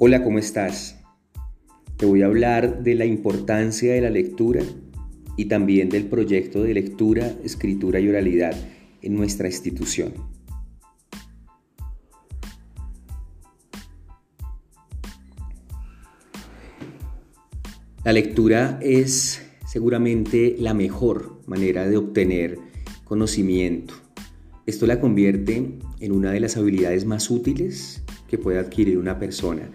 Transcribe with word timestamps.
Hola, 0.00 0.22
¿cómo 0.22 0.38
estás? 0.38 0.96
Te 1.96 2.06
voy 2.06 2.22
a 2.22 2.26
hablar 2.26 2.84
de 2.84 2.94
la 2.94 3.04
importancia 3.04 3.92
de 3.92 4.00
la 4.00 4.10
lectura 4.10 4.62
y 5.36 5.46
también 5.46 5.88
del 5.88 6.04
proyecto 6.04 6.62
de 6.62 6.72
lectura, 6.72 7.34
escritura 7.42 7.98
y 7.98 8.08
oralidad 8.08 8.54
en 9.02 9.16
nuestra 9.16 9.48
institución. 9.48 10.12
La 18.04 18.12
lectura 18.12 18.78
es 18.80 19.42
seguramente 19.66 20.54
la 20.60 20.74
mejor 20.74 21.40
manera 21.46 21.88
de 21.88 21.96
obtener 21.96 22.56
conocimiento. 23.02 23.94
Esto 24.64 24.86
la 24.86 25.00
convierte 25.00 25.80
en 25.98 26.12
una 26.12 26.30
de 26.30 26.38
las 26.38 26.56
habilidades 26.56 27.04
más 27.04 27.32
útiles 27.32 28.04
que 28.28 28.38
puede 28.38 28.60
adquirir 28.60 28.96
una 28.96 29.18
persona. 29.18 29.68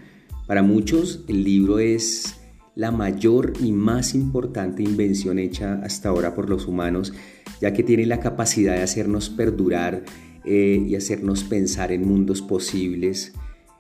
Para 0.48 0.62
muchos 0.62 1.24
el 1.28 1.44
libro 1.44 1.80
es 1.80 2.36
la 2.76 2.92
mayor 2.92 3.54
y 3.62 3.72
más 3.72 4.16
importante 4.16 4.84
invención 4.84 5.40
hecha 5.40 5.80
hasta 5.84 6.10
ahora 6.10 6.34
por 6.34 6.50
los 6.50 6.68
humanos, 6.68 7.14
ya 7.62 7.74
que 7.74 7.84
tiene 7.84 8.06
la 8.06 8.20
capacidad 8.20 8.76
de 8.76 8.82
hacernos 8.82 9.30
perdurar 9.30 10.04
eh, 10.44 10.84
y 10.86 10.96
hacernos 10.96 11.44
pensar 11.44 11.92
en 11.92 12.08
mundos 12.08 12.42
posibles. 12.42 13.34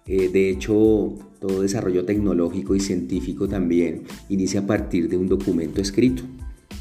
Eh, 0.05 0.29
de 0.29 0.49
hecho, 0.49 1.17
todo 1.39 1.61
desarrollo 1.61 2.05
tecnológico 2.05 2.75
y 2.75 2.79
científico 2.79 3.47
también 3.47 4.03
inicia 4.29 4.61
a 4.61 4.67
partir 4.67 5.09
de 5.09 5.17
un 5.17 5.27
documento 5.27 5.81
escrito. 5.81 6.23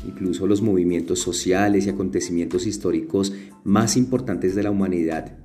Incluso 0.07 0.47
los 0.47 0.63
movimientos 0.63 1.21
sociales 1.21 1.87
y 1.87 1.91
acontecimientos 1.91 2.67
históricos 2.67 3.33
más 3.65 3.97
importantes 3.97 4.55
de 4.55 4.65
la 4.65 4.71
humanidad 4.71 5.39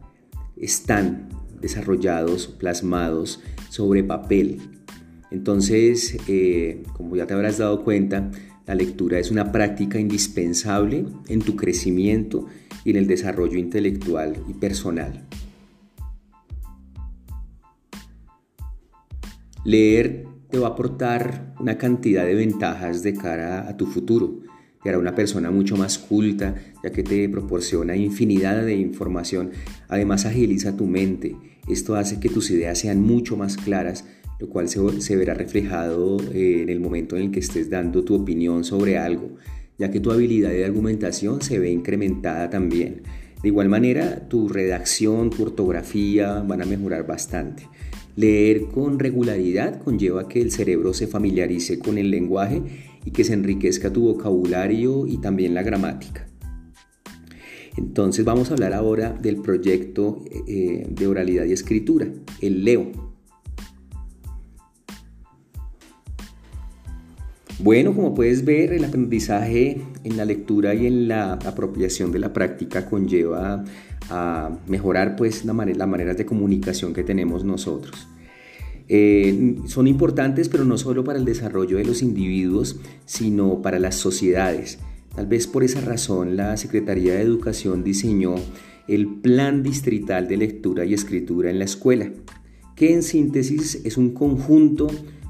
están 0.56 1.30
desarrollados, 1.61 2.47
plasmados 2.47 3.41
sobre 3.69 4.03
papel. 4.03 4.59
Entonces, 5.31 6.17
eh, 6.27 6.83
como 6.94 7.16
ya 7.16 7.27
te 7.27 7.33
habrás 7.33 7.58
dado 7.58 7.83
cuenta, 7.83 8.31
la 8.66 8.75
lectura 8.75 9.19
es 9.19 9.31
una 9.31 9.52
práctica 9.52 9.99
indispensable 9.99 11.05
en 11.27 11.41
tu 11.41 11.55
crecimiento 11.55 12.47
y 12.83 12.91
en 12.91 12.97
el 12.97 13.08
desarrollo 13.08 13.58
intelectual 13.58 14.36
y 14.47 14.53
personal. 14.53 15.25
Leer 19.64 20.25
te 20.49 20.59
va 20.59 20.67
a 20.67 20.71
aportar 20.71 21.53
una 21.59 21.77
cantidad 21.77 22.25
de 22.25 22.36
ventajas 22.36 23.03
de 23.03 23.14
cara 23.14 23.67
a 23.67 23.75
tu 23.75 23.86
futuro. 23.86 24.39
Te 24.83 24.89
hará 24.89 25.00
una 25.00 25.16
persona 25.16 25.52
mucho 25.52 25.75
más 25.75 25.97
culta, 25.97 26.56
ya 26.83 26.92
que 26.92 27.03
te 27.03 27.28
proporciona 27.30 27.95
infinidad 27.95 28.64
de 28.64 28.75
información. 28.75 29.52
Además 29.88 30.25
agiliza 30.25 30.78
tu 30.78 30.86
mente. 30.86 31.36
Esto 31.67 31.95
hace 31.95 32.20
que 32.20 32.30
tus 32.30 32.52
ideas 32.52 32.80
sean 32.80 33.02
mucho 33.02 33.36
más 33.36 33.58
claras, 33.58 34.05
lo 34.39 34.48
cual 34.50 34.70
se, 34.70 35.16
verá 35.16 35.33
reflejado 35.33 36.17
eh, 36.33 36.61
en 36.61 36.70
el 36.70 36.80
momento 36.80 37.17
en 37.17 37.23
el 37.23 37.31
que 37.31 37.39
estés 37.39 37.70
dando 37.70 38.03
tu 38.03 38.16
opinión 38.16 38.64
sobre 38.64 38.98
algo, 38.98 39.31
ya 39.78 39.92
que 39.92 40.00
tu 40.00 40.11
habilidad 40.11 40.52
de 40.52 40.66
argumentación 40.66 41.42
se 41.42 41.59
ve 41.59 41.72
incrementada 41.72 42.50
también. 42.50 43.02
De 43.42 43.50
igual 43.50 43.70
manera, 43.70 44.28
tu 44.28 44.48
redacción, 44.48 45.30
tu 45.30 45.44
ortografía 45.44 46.39
van 46.42 46.61
a 46.61 46.66
mejorar 46.66 47.05
bastante. 47.05 47.64
Leer 48.16 48.66
con 48.66 48.98
regularidad 48.98 49.80
conlleva 49.80 50.28
que 50.28 50.42
el 50.42 50.52
cerebro 50.52 50.94
se 50.94 51.05
familiarice 51.05 51.78
con 51.78 52.00
el 52.00 52.09
lenguaje 52.09 52.64
y 53.08 53.11
que 53.11 53.23
se 53.23 53.31
enriquezca 53.31 53.94
tu 53.94 54.02
vocabulario 54.02 55.08
y 55.08 55.17
también 55.19 55.54
la 55.54 55.64
gramática. 55.64 56.27
Entonces 57.77 58.26
vamos 58.26 58.49
a 58.49 58.54
hablar 58.54 58.73
ahora 58.73 59.14
del 59.14 59.37
proyecto 59.37 60.26
eh, 60.45 60.86
de 60.89 61.08
oralidad 61.08 61.45
y 61.45 61.54
escritura, 61.54 62.05
el 62.42 62.65
LEO. 62.65 62.92
Bueno, 67.59 67.95
como 67.95 68.14
puedes 68.14 68.43
ver, 68.43 68.73
el 68.73 68.83
aprendizaje 68.83 69.82
en 70.03 70.17
la 70.17 70.26
lectura 70.26 70.76
y 70.76 70.86
en 70.86 71.08
la 71.08 71.33
apropiación 71.33 72.11
de 72.11 72.20
la 72.20 72.33
práctica 72.33 72.89
conlleva 72.89 73.64
a 74.09 74.58
mejorar 74.67 75.15
pues 75.15 75.45
las 75.45 75.55
maneras 75.55 76.17
de 76.17 76.26
comunicación 76.26 76.93
que 76.93 77.03
tenemos 77.03 77.45
nosotros. 77.45 78.09
Eh, 78.89 79.58
son 79.65 79.87
importantes, 79.87 80.49
pero 80.49 80.64
no 80.64 80.77
solo 80.77 81.03
para 81.03 81.20
el 81.20 81.25
desarrollo 81.25 81.77
de 81.77 81.86
los 81.86 82.02
individuos, 82.02 82.80
sino 83.05 83.61
para 83.61 83.80
las 83.80 83.95
sociedades. 83.95 84.80
Tal 85.15 85.27
vez 85.27 85.48
por 85.48 85.64
esa 85.64 85.81
razón 85.81 86.37
la 86.37 86.55
Secretaría 86.58 87.15
de 87.15 87.21
Educación 87.21 87.83
diseñó 87.83 88.36
el 88.87 89.08
Plan 89.08 89.64
Distrital 89.64 90.27
de 90.27 90.37
Lectura 90.37 90.86
y 90.86 90.93
Escritura 90.93 91.49
en 91.49 91.59
la 91.59 91.65
escuela, 91.65 92.11
que 92.76 92.93
en 92.93 93.03
síntesis 93.03 93.81
es 93.83 93.97
un 93.97 94.11
conjunto 94.11 94.87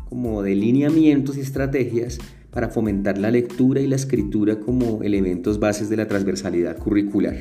como 0.09 0.43
de 0.43 0.55
lineamientos 0.55 1.37
y 1.37 1.41
estrategias 1.41 2.19
para 2.51 2.69
fomentar 2.69 3.17
la 3.17 3.31
lectura 3.31 3.81
y 3.81 3.87
la 3.87 3.95
escritura 3.95 4.59
como 4.59 5.03
elementos 5.03 5.59
bases 5.59 5.89
de 5.89 5.97
la 5.97 6.07
transversalidad 6.07 6.77
curricular. 6.77 7.39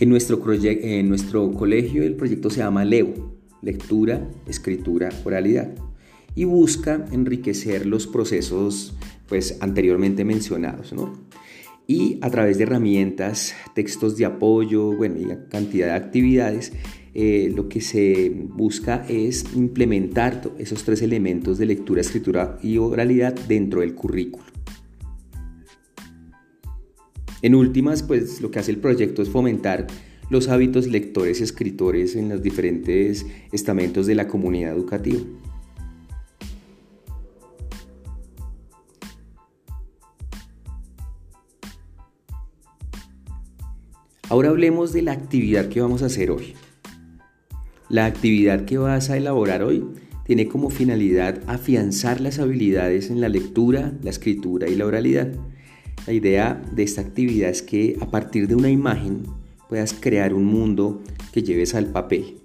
En 0.00 0.08
nuestro, 0.08 0.40
en 0.52 1.08
nuestro 1.08 1.52
colegio 1.52 2.02
el 2.02 2.14
proyecto 2.14 2.50
se 2.50 2.58
llama 2.58 2.84
LEO, 2.84 3.34
lectura, 3.64 4.28
escritura, 4.46 5.10
oralidad, 5.24 5.74
y 6.34 6.44
busca 6.44 7.04
enriquecer 7.12 7.86
los 7.86 8.06
procesos 8.06 8.94
pues, 9.28 9.58
anteriormente 9.60 10.24
mencionados. 10.24 10.94
Y 11.86 12.18
a 12.22 12.30
través 12.30 12.58
de 12.58 12.64
herramientas, 12.64 13.54
textos 13.74 14.16
de 14.16 14.24
apoyo, 14.24 14.96
bueno, 14.96 15.20
y 15.20 15.26
cantidad 15.50 15.86
de 15.86 15.92
actividades, 15.92 16.72
eh, 17.16 17.52
lo 17.54 17.68
que 17.68 17.80
se 17.80 18.30
busca 18.30 19.04
es 19.08 19.44
implementar 19.54 20.50
esos 20.58 20.82
tres 20.82 21.02
elementos 21.02 21.58
de 21.58 21.66
lectura, 21.66 22.00
escritura 22.00 22.58
y 22.62 22.78
oralidad 22.78 23.34
dentro 23.46 23.82
del 23.82 23.94
currículo. 23.94 24.44
En 27.42 27.54
últimas, 27.54 28.02
pues 28.02 28.40
lo 28.40 28.50
que 28.50 28.58
hace 28.58 28.70
el 28.70 28.78
proyecto 28.78 29.20
es 29.20 29.28
fomentar 29.28 29.86
los 30.30 30.48
hábitos 30.48 30.86
lectores 30.86 31.40
y 31.40 31.44
escritores 31.44 32.16
en 32.16 32.28
los 32.28 32.42
diferentes 32.42 33.26
estamentos 33.52 34.06
de 34.06 34.14
la 34.14 34.28
comunidad 34.28 34.72
educativa. 34.72 35.20
Ahora 44.30 44.48
hablemos 44.48 44.92
de 44.92 45.02
la 45.02 45.12
actividad 45.12 45.68
que 45.68 45.80
vamos 45.80 46.02
a 46.02 46.06
hacer 46.06 46.30
hoy. 46.30 46.54
La 47.88 48.06
actividad 48.06 48.64
que 48.64 48.78
vas 48.78 49.10
a 49.10 49.16
elaborar 49.16 49.62
hoy 49.62 49.84
tiene 50.24 50.48
como 50.48 50.70
finalidad 50.70 51.42
afianzar 51.46 52.20
las 52.20 52.38
habilidades 52.38 53.10
en 53.10 53.20
la 53.20 53.28
lectura, 53.28 53.92
la 54.02 54.10
escritura 54.10 54.68
y 54.68 54.74
la 54.74 54.86
oralidad. 54.86 55.28
La 56.06 56.12
idea 56.12 56.60
de 56.72 56.82
esta 56.82 57.02
actividad 57.02 57.50
es 57.50 57.62
que 57.62 57.96
a 58.00 58.10
partir 58.10 58.48
de 58.48 58.54
una 58.54 58.70
imagen 58.70 59.24
puedas 59.68 59.94
crear 59.94 60.34
un 60.34 60.44
mundo 60.44 61.02
que 61.32 61.42
lleves 61.42 61.74
al 61.74 61.86
papel. 61.86 62.38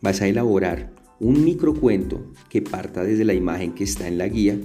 Vas 0.00 0.22
a 0.22 0.28
elaborar 0.28 0.92
un 1.20 1.44
microcuento 1.44 2.32
que 2.48 2.62
parta 2.62 3.02
desde 3.02 3.24
la 3.24 3.34
imagen 3.34 3.72
que 3.72 3.84
está 3.84 4.08
en 4.08 4.18
la 4.18 4.28
guía. 4.28 4.58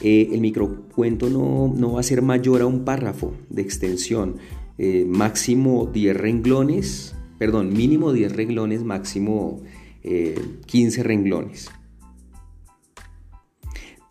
Eh, 0.00 0.30
el 0.32 0.40
microcuento 0.40 1.30
no, 1.30 1.72
no, 1.74 1.92
va 1.92 2.00
a 2.00 2.04
ser 2.04 2.22
mayor 2.22 2.62
a 2.62 2.66
un 2.66 2.84
párrafo 2.84 3.34
de 3.48 3.62
extensión, 3.62 4.36
eh, 4.78 5.04
máximo 5.06 5.86
10 5.92 6.16
renglones, 6.16 7.14
perdón, 7.38 7.72
mínimo 7.72 8.12
10 8.12 8.34
renglones, 8.34 8.82
máximo 8.82 9.62
15 10.02 11.00
eh, 11.00 11.04
renglones. 11.04 11.70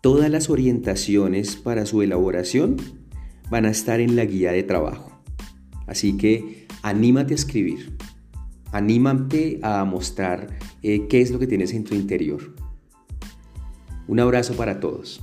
Todas 0.00 0.30
las 0.30 0.50
orientaciones 0.50 1.56
para 1.56 1.86
su 1.86 2.02
elaboración 2.02 2.76
van 3.50 3.66
a 3.66 3.70
estar 3.70 4.00
en 4.00 4.16
la 4.16 4.24
guía 4.24 4.52
de 4.52 4.62
trabajo. 4.62 5.10
Así 5.86 6.16
que 6.16 6.66
anímate 6.82 7.34
a 7.34 7.36
escribir, 7.36 7.96
anímate 8.72 9.60
a 9.62 9.84
mostrar 9.84 10.58
eh, 10.82 11.06
qué 11.08 11.20
es 11.20 11.30
lo 11.30 11.38
que 11.38 11.46
tienes 11.46 11.72
en 11.72 11.84
tu 11.84 11.94
interior. 11.94 12.54
Un 14.06 14.20
abrazo 14.20 14.54
para 14.54 14.80
todos. 14.80 15.22